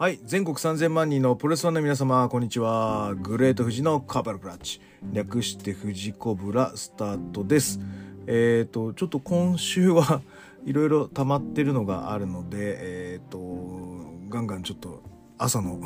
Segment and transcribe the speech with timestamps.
[0.00, 0.20] はい。
[0.22, 3.16] 全国3000万人のプロレスファンの皆様、こんにちは。
[3.16, 4.80] グレート富士のカバルクラッチ。
[5.12, 7.80] 略して富士コブラスタートです。
[8.28, 10.22] えっ、と、ちょっと今週は
[10.64, 13.38] いろいろ溜まってるのがあるので、えっ、と、
[14.28, 15.02] ガンガンちょっと
[15.36, 15.80] 朝の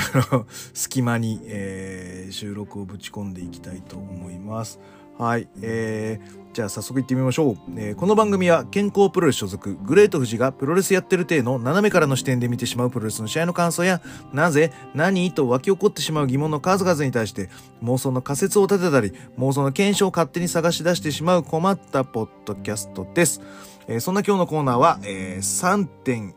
[0.72, 4.80] 隙間に、えー収録をぶち込んでいきたいと思います。
[5.18, 5.48] はい。
[5.62, 14.02] えーじゃあ早速行ってみましょう、えーこの番組は健康プロレス所属グレート富士がプロレスやってる体の斜めからの視点で見てしまうプロレスの試合の感想や
[14.34, 17.48] なぜ何と湧き起こってしまう疑問の数々に対して
[17.82, 23.40] 妄想の仮説を立てたり妄想の検証を勝手に探し出してしまう困ったポッドキャストです、
[23.88, 25.88] えーそんな今日のコーナーは、えー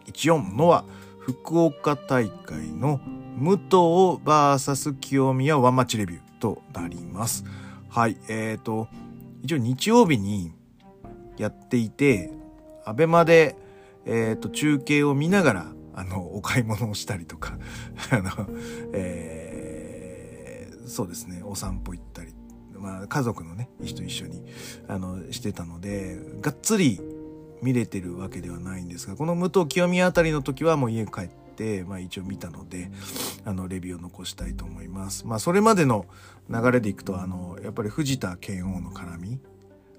[0.02, 0.86] 3.14ノア
[1.20, 3.02] 福岡大会の
[3.38, 3.68] 武藤
[4.24, 7.44] VS 清宮ワンマッチレビューとなります
[7.96, 8.90] はいえーと
[9.42, 10.52] 一応日曜日に
[11.38, 12.32] やっていて、
[12.84, 13.56] アベマで、
[14.06, 17.60] えっ、と、中継を見ながら、あの、お買い物をしたりとか、
[18.10, 18.32] あの、
[18.94, 22.34] えーそうですね、お散歩行ったり、
[22.74, 24.44] まあ、家族のね、人一緒に、
[24.88, 27.00] あの、してたので、がっつり
[27.62, 31.45] 見れてるわけではないんですが、この武藤清宮あたりの時はもう家帰って、
[31.88, 32.92] まあ一応見たので、
[33.46, 35.26] あの、レビューを残したいと思います。
[35.26, 36.06] まあ、それまでの
[36.50, 39.40] 流れでいくと、あの、やっぱり藤田健王の絡み、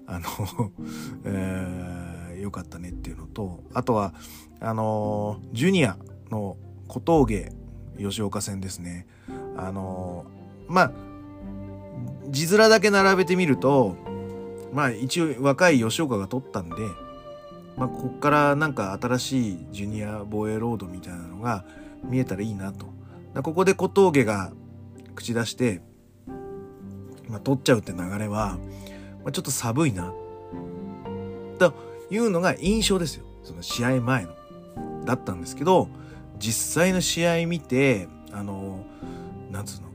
[0.05, 0.71] あの、
[1.25, 4.13] えー、よかったねっていうのと、あとは、
[4.59, 5.97] あの、ジュニア
[6.29, 7.51] の小峠
[7.97, 9.07] 吉岡戦ですね。
[9.57, 10.25] あの、
[10.67, 10.91] まあ、
[12.29, 13.95] 字面だけ並べてみると、
[14.73, 16.75] まあ一応若い吉岡が取ったんで、
[17.77, 21.63] まあこっからなんか新しいジュニア防衛ロードみたいなのが
[22.03, 22.87] 見えたらいいなと。
[23.33, 24.51] だここで小峠が
[25.15, 25.81] 口出して、
[27.29, 28.57] まあ取っちゃうって流れは、
[29.23, 30.11] まあ、ちょっと寒いな。
[31.59, 31.73] と
[32.09, 33.25] いうのが印象ですよ。
[33.43, 34.35] その試合前の。
[35.05, 35.87] だったんですけど、
[36.39, 38.85] 実際の試合見て、あの、
[39.51, 39.87] なんつうの？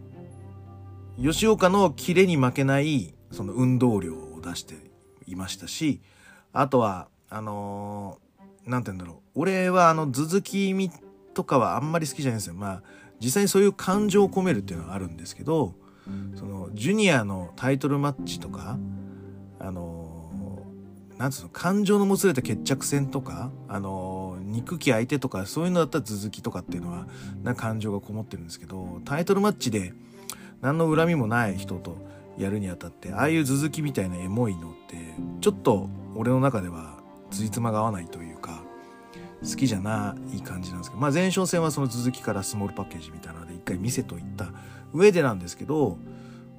[1.33, 4.75] 吉岡のキレに負けない、その運動量を出して
[5.27, 6.01] いましたし、
[6.53, 8.19] あとは、あの
[8.67, 9.41] なんて言うんだろう。
[9.41, 10.91] 俺はあの、続きみ
[11.35, 12.55] とかはあんまり好きじゃないんですよ。
[12.55, 12.83] まあ、
[13.21, 15.75] 実際にそういう感情を込めるっていうのはあるんですけど、
[16.37, 18.79] その、ジュニアのタイトルマッチとか、
[19.59, 20.13] あの
[21.19, 27.07] なんつうの感情のもつれた決着戦とかあの憎き相手とかそういうのだったら続きとかっていうのは
[27.45, 29.93] な感情がこもってるんですけどタイトルマッチで
[30.63, 31.97] 何の恨みもない人と
[32.39, 34.97] やるにあたってああいう続きみたいなエモいのって
[35.41, 37.02] ちょっと俺の中では
[37.33, 38.63] ついつまが合わないというか
[39.43, 44.53] 好きじゃない感じなんですけどまあ前哨戦はその続きからスモールパッケージみたいなので一回見せといた
[44.93, 45.99] 上でなんですけど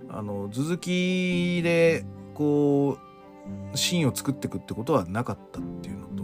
[0.09, 2.97] あの続きでこ
[3.73, 6.23] うシーンを作っていくってことはなかったっていうのと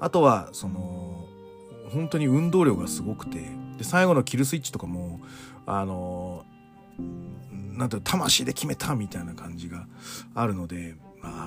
[0.00, 1.26] あとはその
[1.90, 3.38] 本当に運動量がすごくて
[3.78, 5.20] で最後のキルスイッチとかも
[5.66, 6.44] あの
[6.98, 9.86] なんていうの魂で決めたみたいな感じが
[10.34, 10.94] あるので、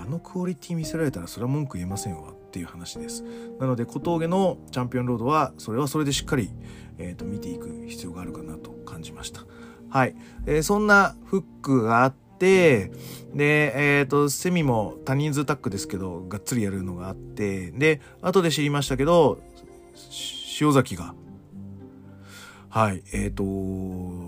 [0.03, 3.23] あ、のクオリティ見せられたらそれは文句言えませんわっていう話です。
[3.59, 6.51] なので小峠のチャンピオンロードはそれはそれでしっかり、
[6.97, 9.45] えー、と見ていく必要があるかなと感じました。
[9.89, 10.15] はい、
[10.45, 12.91] えーそんなフックがあって
[13.33, 19.39] でえっ、とセミも多人数タックですけどがっつりやるのがあってで後で知りましたけど
[20.59, 21.13] 塩崎が
[22.77, 23.01] はい。
[23.11, 23.43] えっ、と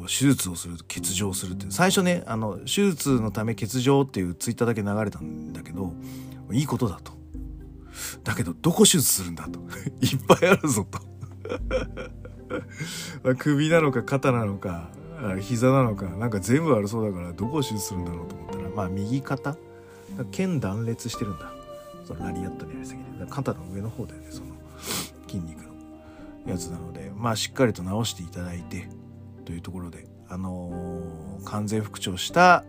[0.07, 5.93] 手術をする欠場するって最初ねあの手術のため欠場っていうツイッターだけ流れたんだけど
[6.51, 7.11] いいことだと。
[8.23, 9.59] だけどどこ手術するんだと。
[10.01, 10.99] いっぱいあるぞと。
[13.37, 14.89] 首なのか肩なのか
[15.41, 19.55] 膝なのかなんか全部悪そうだからどこを手術するんだろうと思ったらまあ右肩？
[20.31, 21.53] 腱断裂してるんだ。
[22.03, 23.27] そのラリアットのやりすぎで。
[23.29, 24.47] 肩の上の方だよねその
[25.27, 25.68] 筋肉
[26.49, 28.89] やつなのでまあしっかりと治していただいて
[29.45, 32.65] というところであのー完全復調した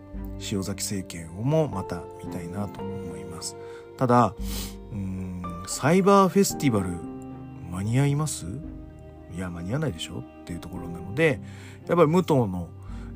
[0.53, 3.57] 塩崎政権をもまた見たいなと思います。
[3.97, 4.35] ただ
[4.93, 6.91] うんサイバーフェスティバル
[7.71, 8.47] 間に合います？
[9.35, 10.21] いや間に合わないでしょ？
[10.21, 11.41] っていうところなので
[11.88, 12.69] やっぱり武藤の、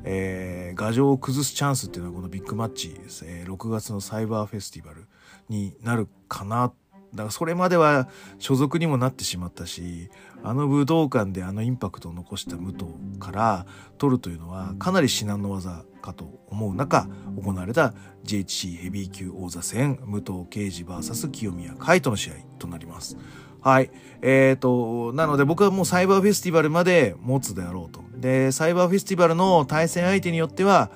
[0.03, 5.05] えー、牙城を崩すチャンスっていうのはこのビッグマッチ、えー6月のサイバーフェスティバル
[5.47, 6.73] になるかな
[7.15, 8.09] だからそれまでは
[8.39, 10.09] 所属にもなってしまったし
[10.43, 12.85] あの武道館であのインパクトを残した武藤
[13.19, 13.65] から
[13.97, 17.07] 取るというのはかなり至難の技かと思う中
[17.41, 17.93] 行われた
[18.25, 23.17] JHC ヘビー級王座戦武藤敬司 VS 清宮海斗の試合となります。
[23.61, 23.89] はい。
[24.21, 28.03] えー、と、なので僕はもうサイバーフェスティバルまで持つであろうと。
[28.15, 30.91] で、サイバーフェスティバルの対戦相手によっては、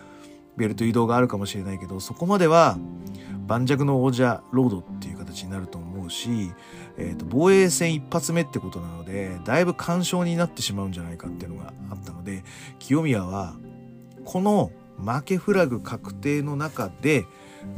[0.56, 2.78] ベルト移動があるかもしれないけど、そこまでは、
[3.48, 6.52] 盤石の王者ロードっていう形形になると思うし、
[6.98, 12.44] えー、と防衛戦一発目ってことなのでだいぶ干渉になってしまうんじゃないかっていうのがあったので
[12.80, 13.56] 清宮は
[14.26, 14.72] この
[15.04, 17.26] 負けフラグ確定の中で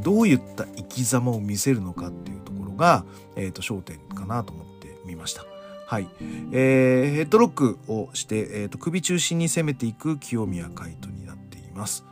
[0.02, 3.06] どういった生き様を見せるのかっていうところが、
[3.36, 5.46] えー、と焦点かなと思ってみました。
[5.92, 6.08] はい。
[6.54, 12.06] えー、ヘッドロックをして、えーと、首中心に攻めていく清宮海斗になっています。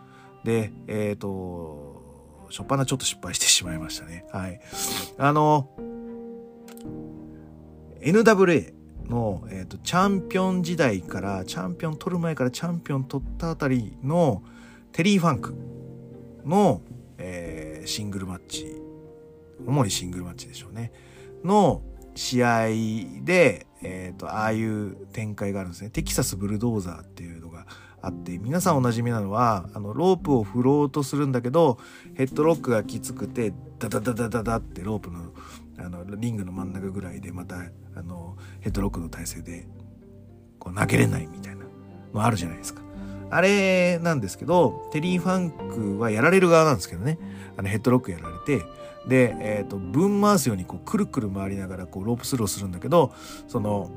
[0.43, 4.25] で、えっ、ー、と、初っ端ちょっと失敗してしまいましたね。
[4.33, 4.59] はい。
[5.17, 5.69] あの、
[8.01, 8.73] NWA
[9.09, 14.43] の、えーと、チャンピオン時代からチャンピオン取る前からチャンピオン取ったあたりの
[14.91, 15.55] テリー・ファンク
[16.45, 16.81] の、
[17.17, 18.75] えー、シングルマッチ
[19.65, 20.91] 主にシングルマッチでしょうね
[21.43, 21.81] の
[22.15, 22.67] 試合
[23.23, 25.89] で、えーと、ああいう展開があるんですね。
[25.89, 27.65] テキサスブルドーザーっていうのが
[28.01, 31.77] あって皆さんおなじみなのはあのロープを振ろうとするんだけど
[32.15, 35.33] ヘッドロックがきつくてダダダダダダってロープの
[35.79, 37.55] あのリングの真ん中ぐらいでまた
[37.95, 39.67] あのヘッドロックの体勢で
[40.59, 41.65] こう投げれないみたいな
[42.13, 42.81] のあるじゃないですか。
[43.31, 47.19] あれなんですけどテリー・ファンクはやられる側なんですけどね
[47.57, 48.65] あのヘッドロックやられて
[49.07, 53.13] で、えーと、ぶん回すようにこうくるくる回りながらこうロープスローするんだけど
[53.47, 53.91] その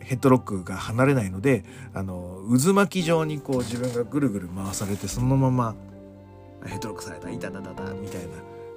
[0.00, 5.74] ヘッドロックが離れないのであの渦巻き状にこう自分がぐるぐる回されてそのまま
[6.64, 8.28] ヘッドロックされたいたたたたみたいな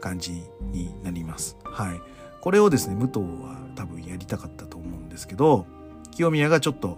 [0.02, 1.58] 感じになります。
[1.64, 2.02] はい、
[2.42, 5.66] これをですね武藤は多分やりたかったと思うんですけど
[6.12, 6.98] 清宮がちょっと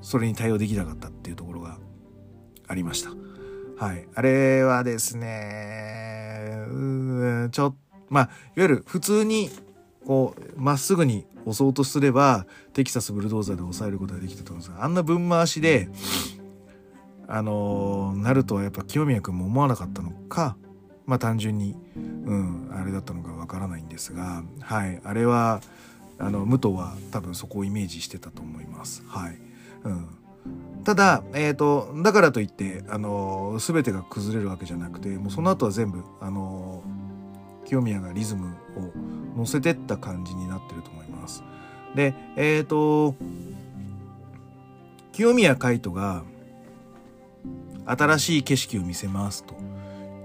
[0.00, 1.78] それに対応できなかったっていうところが
[2.68, 3.10] ありました。
[3.76, 4.06] はい。
[4.14, 6.58] あれはですね、
[7.50, 9.50] ちょっとまあ、いわゆる普通に、
[10.06, 15.88] こう、まっすぐに押そうとすれば、テキサスブルドーザーで抑えることができたと思うんですが、あんな分回しで、
[17.26, 20.56] あのー、なるとはやっぱ清宮君も思わなかったのか、
[21.06, 25.00] まあ単純に、うん、あれだったのかわからないんですが、はい。
[25.04, 25.60] あれは、
[26.18, 29.02] あの、武藤は多分そこをイメージしてたと思います。
[29.06, 29.38] はい。
[29.84, 30.08] うん。
[30.84, 36.82] ただ、えーと、だからといって、あのー、全てが崩れるわけじゃなくてもうその後は全部、あの、
[37.64, 41.42] 清宮がリズムを乗せてった感じになってると思います。
[41.94, 43.14] でえっ、ー、と
[45.12, 46.24] 清宮海斗が
[47.86, 49.54] 新しい景色を見せますと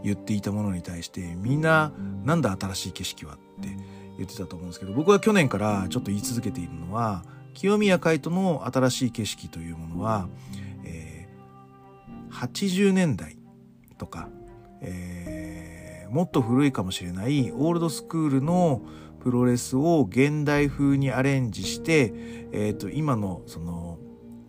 [0.04, 1.92] 言っていたものに対してみんな
[2.24, 3.69] なんだ新しい景色はって
[4.18, 7.24] 言ってたと思うんですけど僕は去年からちょっと言い続けているのは
[7.54, 10.28] 清宮海斗の新しい景色というものは、
[10.84, 13.38] えー、80年代
[13.98, 14.30] とか、
[14.81, 18.81] えー、もっと古いかもしれないオールドスクールの
[19.19, 22.13] プロレスを現代風にアレンジして、
[22.52, 24.00] えーと、今のその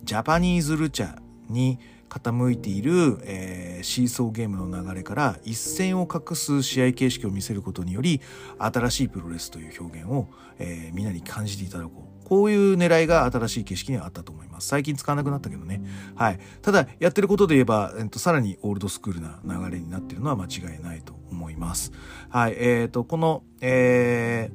[0.03, 1.17] ジャパニーズルチャ
[1.49, 1.79] に
[2.11, 8.19] 傾いている、えー、シーソーゲームの流れから一線を画す試合形式を見せることにより
[8.59, 10.27] 新しいプロレスという表現を、
[10.59, 14.67] えー、みんなに感じていただこうこういう狙いが新しい景色にはあったと思います。
[14.69, 15.81] 最近使わなくなったけどね。
[16.15, 16.39] はい。
[16.61, 21.91] ただ、やってることで言えば、えっと、さらにオールドスクールな流れになってるのは間違いないと思います。
[22.29, 22.55] はい。
[22.57, 24.49] えっ、ー、と、この、え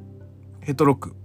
[0.63, 1.17] ー、ヘッドロック、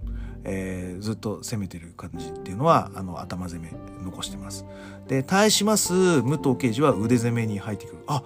[0.43, 3.73] えー、ずっと攻めてる感じっていうのは、あの、頭攻め
[4.03, 4.65] 残してます。
[5.07, 8.03] で、対します、武藤刑事は腕攻めに入ってくる。
[8.07, 8.23] あ、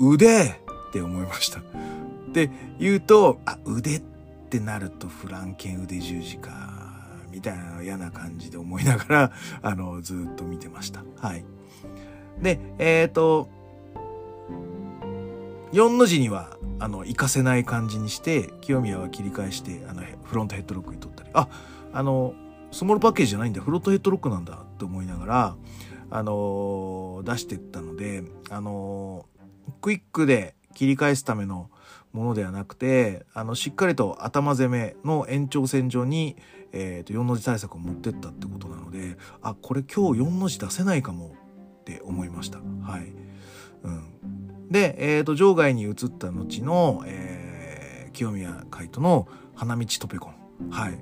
[0.00, 1.60] 腕って思いました。
[2.32, 4.02] で、言うと、あ、腕っ
[4.50, 6.82] てなるとフランケン腕十字か。
[7.32, 9.32] みたいな嫌な感じで思いながら、
[9.62, 11.02] あの、ずっと見てました。
[11.16, 11.44] はい。
[12.40, 13.48] で、えっ、ー、と、
[15.72, 21.48] 4の字には、あの、行かせない感じにして、清宮は切り返して、あの、フロントヘッドロックに取ったり、あ、
[21.92, 22.34] あの、
[22.72, 25.56] スモールパッケージじゃないんだ、フロントヘッドロックなんだって思いながら、
[26.10, 29.24] あの出してったので、あの
[29.80, 31.70] クイックで切り返すための
[32.12, 36.36] ものではなくて、あの、しっかりと頭攻めの延長線上に、
[36.72, 41.34] え、ー、と、4の字対策を持ってったってことなので、あ、これ今日4の字出せないかも
[41.80, 42.58] って思いました。
[42.58, 43.12] はい。
[43.84, 44.22] うん。
[44.72, 50.70] で、えっ、ー、と、場外に移った後の、えー、清宮海斗の花道トペコン。
[50.70, 50.98] はい。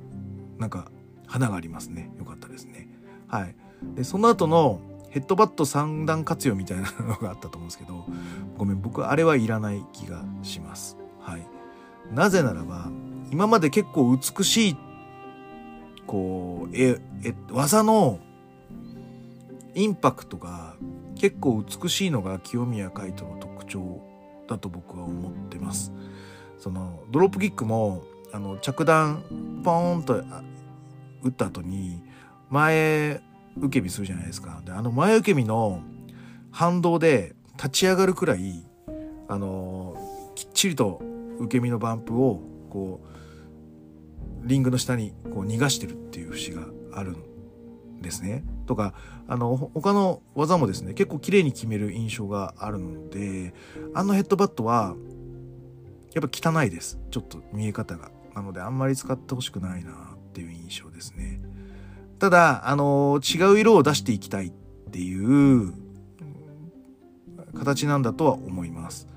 [0.59, 0.91] なんか、
[1.27, 2.13] 花がありますね。
[2.19, 2.89] よかったですね。
[3.29, 3.55] はい。
[3.95, 8.07] で、その後の、ヘッドバット三段活用みたいなのがあったと思うんですけど、
[8.59, 10.97] ごめん、僕あれはいらない気がします。
[11.21, 11.47] はい。
[12.13, 12.91] なぜならば、
[13.31, 14.77] 今まで結構美しい、
[16.07, 18.19] こう、え、え、技の
[19.75, 20.75] インパクトが
[21.17, 24.01] 結構美しいのが清宮海斗の特徴
[24.49, 25.93] だと僕は思ってます。
[26.59, 29.23] その、ドロップキックも、あの、着弾、
[29.65, 30.23] ポーンと
[31.23, 32.03] 打った後に、
[32.51, 33.21] 前、
[33.57, 34.63] 受け身するじゃないですか。
[34.65, 35.83] で、あの前受け身の
[36.51, 38.65] 反動で立ち上がるくらい、
[39.29, 39.97] あの、
[40.35, 41.01] きっちりと
[41.39, 48.45] 受け身のバンプをこうリングの下にこう逃がしてるっていう節があるんですね。
[48.71, 48.95] とか
[49.27, 53.53] あの他の技もですね結構綺麗に決める印象があるので
[53.95, 54.95] あのヘッドバットは
[56.15, 58.13] やっぱ汚いですちょっと見え方が。
[58.33, 59.95] なのであんまり使ってほしくないなっ
[60.33, 61.41] ていう印象ですね。
[62.21, 64.53] ただあの違う色を出していきたいっ
[64.93, 65.75] ていう
[67.59, 69.09] 形なんだとは思います。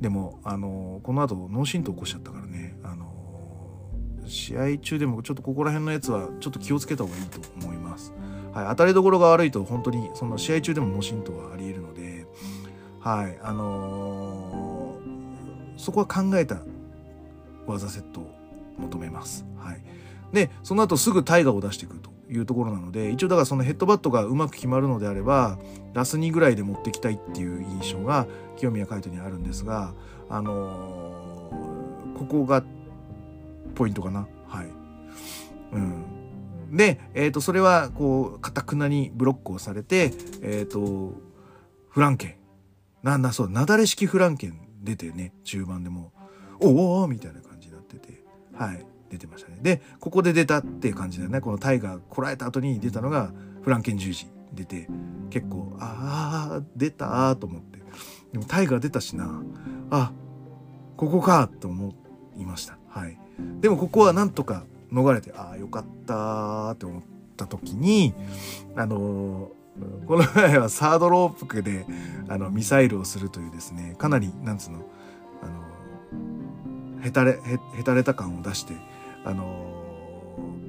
[0.00, 3.12] でもあのこの後脳震盪起こしちゃったからねあの
[4.26, 8.14] 試合中でもちょっとここら辺のやつはちょっと気をつけた方がいいと思います。
[8.52, 12.26] はい、当たりどころが悪いと本当にその試合中でも脳震盪はありえるので、
[13.00, 16.58] はいあのー、そこは考えた
[17.66, 18.30] 技セットを
[18.78, 19.44] 求めます。
[19.56, 19.82] はい、
[20.32, 25.58] でその後すぐタイガーを出していくというところなので一応だからそのヘッドバットがうまく決まるのであれば
[25.94, 28.26] ラス2ぐらいで持ってきたいっていう印象が
[28.56, 29.94] 清宮海斗にあるんですが、
[30.28, 32.64] あのー、ここが
[33.74, 34.26] ポイントかな。
[34.46, 34.66] はい
[35.72, 36.09] うん
[36.70, 40.12] で、えー、とそれはこうかたくなにブロックをされて、
[40.42, 41.14] えー、と
[41.88, 42.34] フランケン。
[43.02, 46.12] なんだそうなだれ式フランケン出てね中盤でも。
[46.60, 48.22] おおみたいな感じになってて。
[48.54, 49.58] はい出てましたね。
[49.60, 51.40] でここで出たっていう感じだよね。
[51.40, 54.88] このタイガーこらえた後に出たのがフランケン十字出て
[55.30, 57.80] 結構ああ出たと思って。
[58.32, 59.42] でもタイガー出たしな。
[59.90, 60.12] あ
[60.96, 61.94] ここかと思
[62.36, 62.78] いました。
[62.88, 63.18] はい。
[63.60, 67.02] でもここはなんとか逃れてああよかったって思っ
[67.36, 68.14] た時に
[68.76, 71.86] あのー、この前はサードロープで
[72.28, 74.78] あのミサイルをするというですねかなりなんつうの
[75.42, 78.74] あのへたれへへたれた感を出して
[79.24, 79.66] あの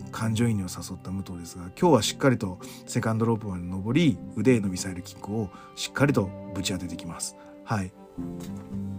[0.07, 7.35] ー、感情移入を誘った武藤ですが今日はしっかりとセカンドロープまで登り腕へのミサイルキックをしっかりとぶち当ててきます。
[7.63, 7.91] はい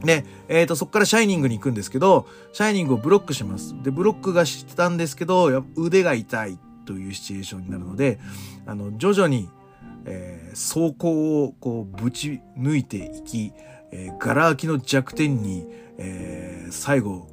[0.05, 3.75] で、えっ、ー、と、そこからシャイニングに行くんですけど、シャイニングをブロックします。
[3.83, 8.19] で、ブロックがしてたんですけど、腕が痛いというシチュエーションになるので、
[8.67, 9.49] あの、徐々に、
[10.05, 13.53] えー、走行をこう、ぶち抜いていき、
[13.93, 15.67] えー、ガラ空きの弱点に、
[15.99, 17.29] えー、最後、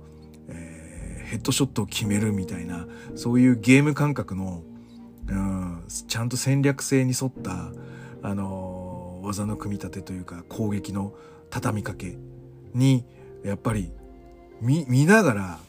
[0.50, 4.64] えー、ヘッドショットを決めるみたいな、そういうゲーム感覚の、
[5.28, 7.72] うん、ちゃんと戦略性に沿った、
[8.22, 11.14] あの、技の組み立てというか、攻撃の
[11.50, 12.18] 畳みかけ
[12.74, 13.06] に
[13.44, 13.92] やっぱり
[14.62, 15.60] 見見ながら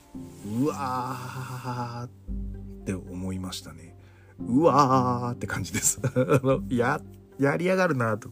[0.46, 3.96] うわーって思いましたね。
[4.40, 6.00] うわーって感じです。
[6.68, 7.00] や、
[7.38, 8.30] やりやがるなと。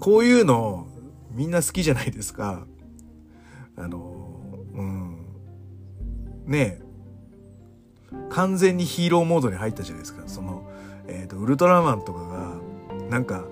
[0.00, 0.88] こういうの
[1.32, 2.66] みんな好きじゃないですか。
[3.76, 5.16] あの、うん。
[6.46, 6.88] ねえ
[8.30, 10.22] 完全にヒーローモードに入ったじゃないですか。
[10.26, 10.68] その、
[11.06, 12.54] えっ、ー、と、ウルトラマンとかが、
[13.10, 13.44] なんか、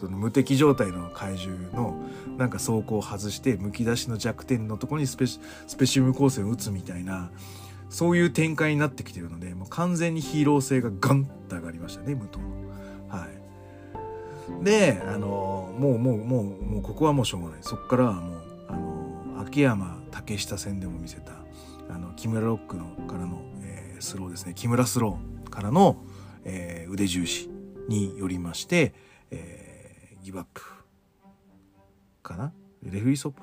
[0.00, 1.94] その無敵状態の怪獣の
[2.38, 7.30] なんか装甲を外してむき出しの弱点のとこにスペシウム光線を打つみたいな
[7.90, 12.38] そういう展開になってきてるのでもう完全にヒーロー性がガンと上がりましたね武藤
[13.10, 13.26] は。
[13.26, 14.64] い。
[14.64, 17.58] であのもうもうもうもうここはもうしょうがない。
[17.60, 21.32] そこからはもうあの秋山竹下戦でも見せた
[21.90, 24.54] あの木村ロックのからの、えー、スローですね。
[24.54, 25.98] 木村スローからの、
[26.44, 27.50] えー、腕重視
[27.88, 28.94] によりまして、
[29.30, 29.59] えー
[30.22, 30.62] ギブアップ
[32.22, 32.52] かな？
[32.82, 33.42] レフリーストップ？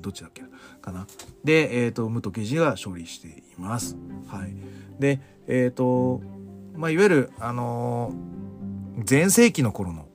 [0.00, 0.42] どっちだっけ？
[0.80, 1.06] かな？
[1.44, 3.96] で、えっ、ー、と、武藤刑事が勝利しています。
[4.26, 4.54] はい。
[4.98, 6.20] で、えっ、ー、と、
[6.74, 10.06] まあ、いわゆる、あのー、前世紀の頃の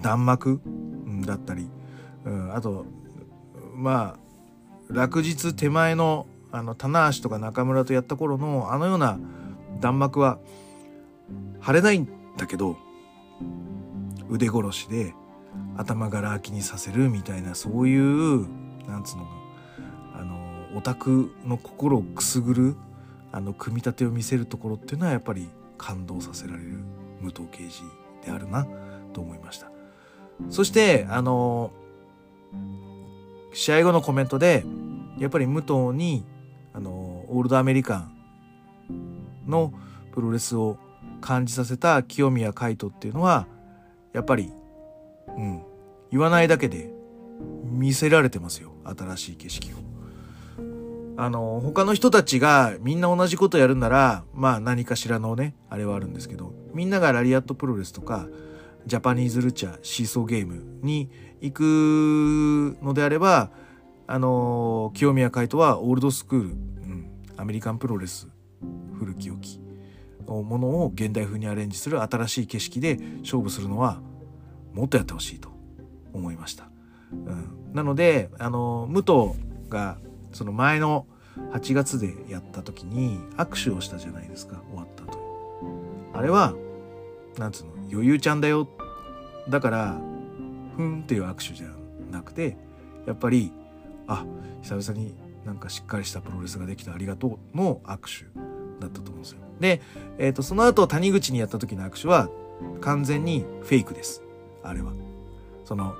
[0.00, 0.60] 弾幕
[1.26, 1.68] だったり、
[2.24, 2.86] うん、あと、
[3.74, 9.18] まあ、落日手前の、あの、棚橋とか中村とやった頃の、あのような
[9.80, 10.38] 弾幕は、
[11.64, 12.76] 腫れないんだけど、
[14.32, 15.14] 腕殺しで
[15.76, 18.48] 頭がら空きにさせるみたいなそういう
[18.88, 19.30] なんつうのか
[20.14, 22.76] あのオタクの心をくすぐる
[23.30, 26.78] あの組み立てを見せるところっていうのはやっぱり感動させられる
[27.20, 27.82] 武藤刑事
[28.24, 28.66] であるな
[29.12, 29.70] と思いました。
[30.50, 31.70] そしてあの
[33.52, 34.64] 試合後のコメントで
[35.18, 36.24] やっぱり武藤に
[36.72, 36.90] あの
[37.28, 38.08] オールドアメリカ
[38.90, 39.72] ンの
[40.12, 40.78] プロレスを
[41.20, 43.46] 感じさせた清宮海斗っていうのは
[44.12, 44.52] やっぱり、
[45.28, 45.62] うん、
[46.10, 46.92] 言わないだけで
[47.64, 48.72] 見せられてますよ。
[48.84, 49.76] 新しい景色を。
[51.16, 58.28] あの、他の人たちがみんな同じことやるなら、まあ何かしらのね、あれはあるんですけど、みんながラリアットプロレスとか、
[58.86, 63.50] ジャパニーズルチャー、シーソーゲームに行くのであれば、
[64.06, 68.28] あの、清宮海斗はオールドスクール、うん、アメリカンプロレス、
[68.98, 69.61] 古き良き
[70.26, 74.00] ものを現代風にアレンジする新しい景色で勝負するのは
[74.72, 75.50] もっとやってほしいと
[76.12, 76.68] 思いました。
[77.12, 79.98] うん、なのであの武藤が
[80.32, 81.06] その前の
[81.52, 85.18] 8月でやった時に握手をしたじゃないですか終わった後。
[86.14, 86.54] あれは
[87.38, 88.68] なんつうの余裕ちゃんだよ。
[89.48, 90.00] だから
[90.76, 91.66] ふんっていう握手じゃ
[92.10, 92.56] なくて
[93.06, 93.52] やっぱり
[94.06, 94.24] あ
[94.62, 95.14] 久々に
[95.44, 98.51] なんかしっかりしたプロレスができたありがとうの握手。
[98.82, 99.38] だったと思うんですよ。
[99.60, 99.80] で、
[100.18, 102.28] えーと、その後谷口にやった時の握手は
[102.80, 104.22] 完全にフェイクです。
[104.62, 104.92] あれは。
[105.64, 105.94] その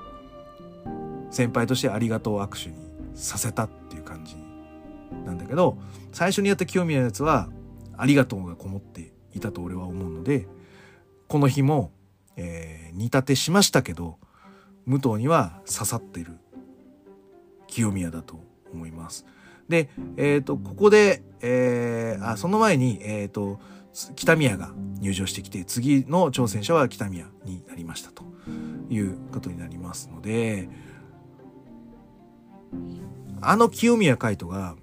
[1.31, 2.75] 先輩としてありがとう握手に
[3.15, 4.35] させたっていう感じ
[5.25, 5.77] なんだけど
[6.11, 7.49] 最初にやった清宮のやつは
[7.97, 10.47] ありがとうがこもっていたと俺は思うので
[11.27, 11.91] この日も、
[12.35, 14.17] えー、煮立てしましたけど
[14.85, 16.37] 武藤には刺さってる
[17.67, 18.39] 清宮だと
[18.71, 19.25] 思います。
[19.69, 23.59] で、えっ、ー、と、ここで、えー、あ、その前に、えっ、ー、と、
[24.15, 28.23] 北宮が入場してきて、次の挑戦者は北宮になりましたと
[28.89, 30.69] いうことになりますので、
[33.41, 34.75] あの清宮海斗が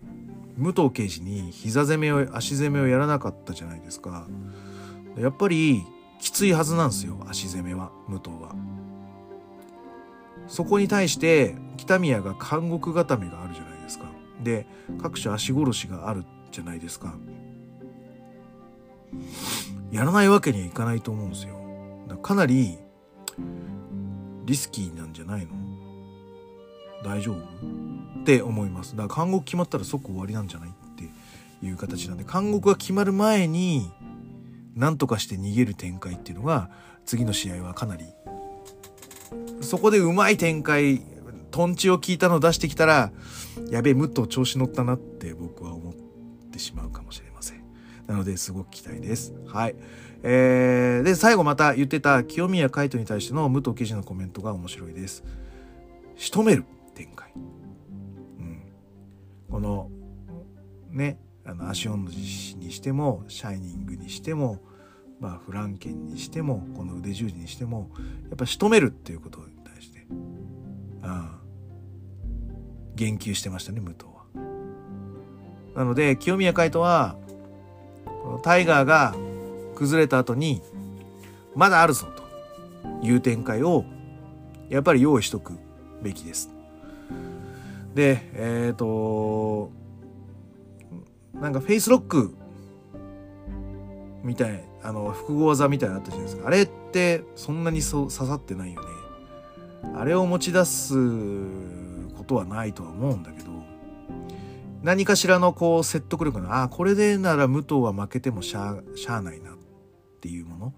[0.56, 4.28] 武藤刑事に膝攻めを、足攻めをやらなかったじゃないですか。
[5.18, 5.82] やっぱり
[6.20, 8.54] きついはずなんですよ、足攻めは、武藤は。
[10.46, 13.69] そこに対して北宮が監獄固めがあるじゃないですか。
[14.42, 14.66] で
[15.00, 17.14] 各種足殺しがあるじゃないですか。
[19.90, 21.54] やらないわけにはいかないと思うんですよ。
[22.08, 22.78] だかなり
[24.44, 25.52] リスキーなんじゃないの？
[27.04, 27.36] 大丈夫？
[28.20, 28.96] って思います。
[28.96, 30.68] だから監獄決まったら即終わりなんじゃない？
[30.68, 31.10] って
[31.66, 33.90] いう形なんで監獄が決まる前に
[34.74, 36.70] 何とかして逃げる展開っていうのが
[37.04, 38.04] 次の試合はかなり
[39.60, 41.02] そこでうまい展開
[41.50, 43.12] トンチを聞いたのを出してきたら
[43.70, 45.94] やべえムッと調子乗ったなって僕は思っ
[46.52, 47.64] てしまうかもしれません。
[48.06, 49.34] なのですごく期待です。
[49.46, 49.76] はい。
[50.22, 55.24] えー、で最後また言ってた清宮海斗に対しての武藤記事のコメントが面白いです。
[56.16, 56.64] 仕留める
[56.94, 57.32] 展開。
[57.36, 58.62] うん。
[59.50, 59.90] この
[60.90, 64.58] ねあの足音の字にしてもシャイニングにしても
[65.20, 67.90] まあフランケンにしてもこの腕十字にしても
[68.28, 70.06] やっぱ仕留めるっていうことに対して
[71.02, 71.40] ああ
[72.94, 74.20] 言及してましたね武藤は。
[75.74, 77.16] なので清宮海斗は
[78.42, 79.14] タイガーが
[79.74, 80.62] 崩れた後に
[81.54, 83.84] まだあるぞという展開を
[84.68, 85.54] やっぱり用意しとく
[86.02, 86.50] べきです。
[87.94, 89.70] でえっ、ー、と
[91.34, 92.34] なんかフェイスロック
[94.22, 98.99] みたいあの複合技みたいなのあったじゃないですかあれってそんなにそ刺さってないよね
[99.94, 100.94] あれを持ち出す
[102.16, 103.50] ことはないとは思うんだけど
[104.82, 109.56] 何かしらのこう説得力のああこれでなら武藤は負けてもしゃしゃあないなっ
[110.20, 110.74] ていうもの。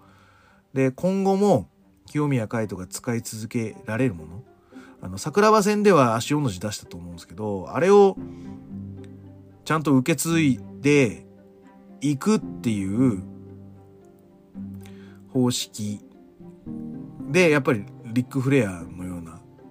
[0.72, 1.68] で今後も
[2.06, 4.42] 清宮海斗が使い続けられるもの。
[5.00, 8.16] あの桜庭戦では足尾の字出したと思うんですけどあれを
[9.64, 11.26] ちゃんと受け継いで
[12.00, 13.22] いくっていう
[15.32, 16.00] 方式
[17.30, 18.84] でやっぱりリック・フレア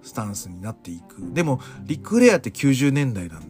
[0.02, 1.32] スタンスになっていく。
[1.32, 3.42] でも、リック・フレアって90年代なん、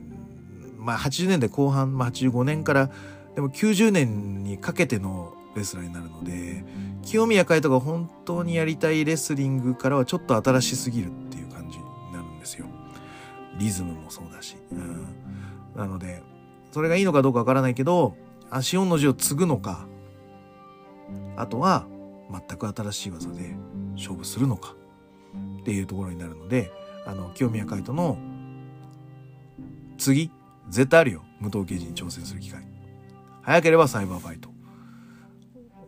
[0.78, 2.90] まあ80年代後半、まあ85年から、
[3.34, 6.64] でも90年にかけてのレスラーになるので、
[7.02, 12.66] 清宮海斗が本当にやりたいレスリングからはちょっと新しすぎるっていう感じになるんですよ。
[13.58, 14.56] リズムもそうだし。
[14.70, 15.06] うん、
[15.76, 16.22] なので、
[16.70, 18.16] それがいいのかどうかわからないけど、
[18.50, 19.86] 足音の字を継ぐのか、
[21.36, 21.86] あとは
[22.30, 23.54] 全く新しい技で
[23.94, 24.74] 勝負するのか
[25.60, 26.70] っていうところになるので
[27.06, 28.18] あの清宮海斗の
[29.98, 30.30] 次
[30.68, 31.22] 絶対あるよ。
[31.40, 32.62] 無藤刑事に挑戦する機会。
[33.42, 34.50] 早ければサイバーバイト。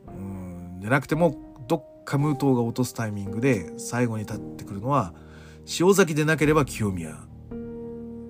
[0.08, 5.14] うんじゃなくてもどっか無藤が落とすタイミングで最後に立ってくるのは
[5.80, 7.16] 塩崎でなければ清宮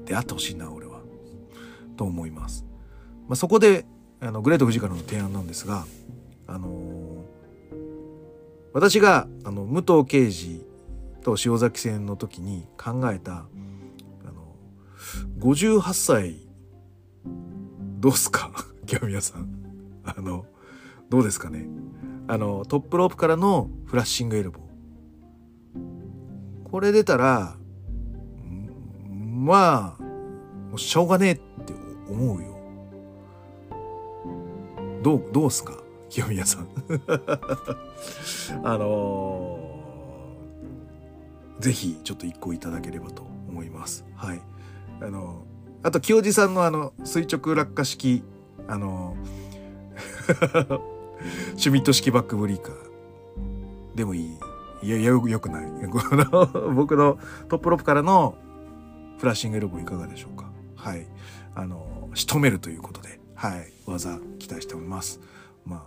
[0.05, 0.95] であってほしいな俺は。
[1.97, 2.65] と思います、
[3.29, 3.87] まあ、そこで
[4.21, 5.87] あのグレート富士からの提案なんですが
[6.47, 7.25] あのー、
[8.73, 10.54] 私があの武藤刑事
[11.25, 13.47] と塩崎戦の時に考えたあ
[14.33, 14.55] の
[15.41, 16.37] 58歳
[18.01, 18.51] どうすか？
[18.87, 19.49] 清宮さん。
[20.05, 20.45] あの
[21.09, 21.67] どうですかね？
[22.29, 24.65] あのトップロープからのフラッシングエルボー。
[26.71, 27.57] これ出たら
[29.21, 30.03] まあ
[30.71, 31.73] もうしょうがねえって
[32.09, 32.55] 思うよ。
[35.03, 35.79] どうどうすか？
[36.11, 36.69] 清宮さん。
[38.63, 39.64] あのー、
[41.61, 44.05] ぜひちょっと一個いただければと思います。
[44.17, 44.41] はい。
[45.01, 45.45] あの、
[45.83, 48.25] あと清治さんのあの垂直落下式
[48.69, 49.17] あの、
[51.57, 54.39] シュミット式バックブリーカーでもいい。
[54.83, 55.71] いや、よよくない。
[55.91, 58.37] こ の僕のトップロップからの
[59.19, 60.51] フラッシングエルボーいかがでしょうか。
[60.77, 61.07] はい。
[61.55, 65.21] あの、仕留めるということで、はい、技期待しております。
[65.65, 65.83] まあ、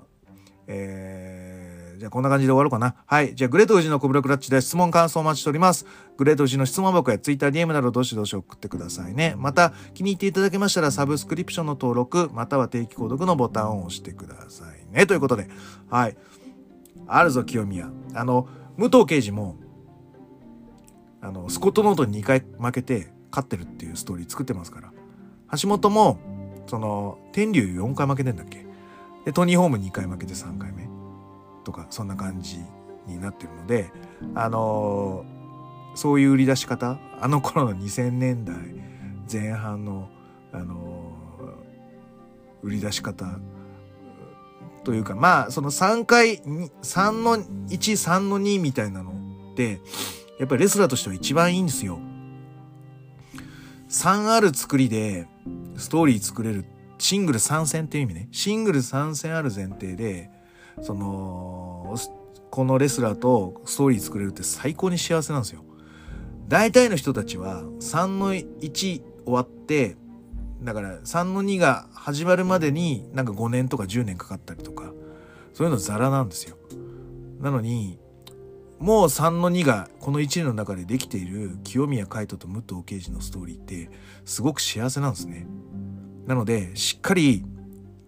[0.67, 2.95] えー、じゃあこんな感じで終わろうかな。
[3.05, 3.35] はい。
[3.35, 5.85] じゃあグレート富士のコブラクラッチで質問感想お待ちしております。
[6.17, 9.35] グレート富士の質問箱や Twitter、DM などどしどし送ってくださいね。
[9.37, 15.05] また気に入っていただけましたらサブスクリプションの登録、または定期購読のボタンを押してくださいね。
[15.05, 15.49] ということで、
[15.89, 16.17] はい。
[17.07, 17.89] あるぞ清宮。
[18.13, 19.55] あの、武藤刑事も、
[21.21, 24.91] あの、スコットノートに2回負けて勝ってるっていうストーリー作ってますから。
[25.59, 26.19] 橋本も、
[26.67, 28.65] その、天竜4回負けてんだっけ？
[29.25, 30.86] で、トニーホーム2回負けて3回目
[31.67, 32.59] とか、そんな感じ
[33.07, 33.91] になってるので、
[34.35, 35.25] あの、
[35.95, 38.55] そういう売り出し方、あの頃の2000年代
[39.29, 40.07] 前半の、
[40.53, 41.11] あの、
[42.63, 43.37] 売り出し方
[44.85, 49.11] というか、まあ、その3回、3の1、3の2みたいなの
[49.51, 49.81] って、
[50.39, 51.99] やっぱりレスラーとしては一番いいんですよ。
[53.89, 55.27] 3ある作りで
[55.75, 56.65] ストーリー作れる
[56.97, 58.29] シングル参戦っていう意味ね。
[58.31, 60.36] シングル参戦ある前提で、
[60.81, 61.95] その、
[62.49, 65.63] このレスラーとストーリー作れるって最高に幸せなんですよ。
[66.47, 69.97] 大体の人たちは3の1終わって、
[70.61, 74.93] だから3の2が始まるまでになんか5年とか10年かかったりとか、
[75.53, 76.57] そういうのザラなんですよ。
[77.41, 77.99] なのに、
[78.79, 83.89] もう3の2がこの1年の中でできている清宮海斗と武藤敬司のストーリーって
[84.23, 85.47] すごく幸せなんですね。
[86.27, 87.43] なのでしっかり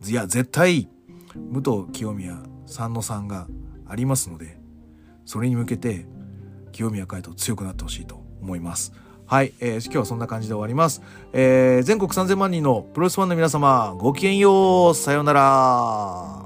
[0.06, 0.90] いや絶対
[1.36, 3.48] 武藤清宮3の3が
[3.88, 4.60] ありますので
[5.26, 6.06] それに向けて
[6.72, 8.94] 清宮海斗強くなってほしいと思います。
[9.26, 11.04] はい、えー、今日はそんな感じで終わります。
[11.34, 16.39] えー、全国3000万人のプロレスファンの皆様ごきげんようさようなら